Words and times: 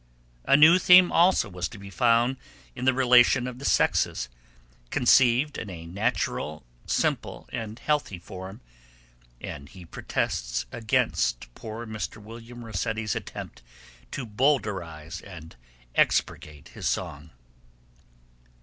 A 0.45 0.57
new 0.57 0.79
theme 0.79 1.11
also 1.11 1.47
was 1.47 1.69
to 1.69 1.77
be 1.77 1.91
found 1.91 2.37
in 2.75 2.85
the 2.85 2.93
relation 2.95 3.45
of 3.45 3.59
the 3.59 3.65
sexes, 3.65 4.29
conceived 4.89 5.59
in 5.59 5.69
a 5.69 5.85
natural, 5.85 6.63
simple 6.87 7.47
and 7.53 7.77
healthy 7.77 8.17
form, 8.17 8.61
and 9.39 9.69
he 9.69 9.85
protests 9.85 10.65
against 10.71 11.53
poor 11.53 11.85
Mr. 11.85 12.17
William 12.17 12.65
Rossetti's 12.65 13.15
attempt 13.15 13.61
to 14.09 14.25
Bowdlerise 14.25 15.21
and 15.21 15.55
expurgate 15.93 16.69
his 16.69 16.87
song. 16.87 17.29